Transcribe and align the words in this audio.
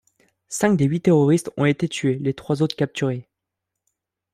Cinq 0.47 0.77
des 0.77 0.85
huit 0.85 1.01
terroristes 1.01 1.51
ont 1.57 1.65
été 1.65 1.87
tués, 1.87 2.17
les 2.17 2.33
trois 2.33 2.63
autres 2.63 2.75
capturés. 2.75 3.29